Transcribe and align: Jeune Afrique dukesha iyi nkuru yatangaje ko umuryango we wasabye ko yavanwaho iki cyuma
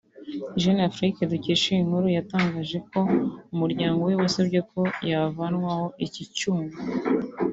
Jeune 0.61 0.81
Afrique 0.91 1.19
dukesha 1.31 1.67
iyi 1.73 1.83
nkuru 1.87 2.07
yatangaje 2.17 2.77
ko 2.89 2.99
umuryango 3.53 3.99
we 4.07 4.13
wasabye 4.21 4.59
ko 4.71 4.81
yavanwaho 5.09 5.87
iki 6.05 6.23
cyuma 6.37 6.69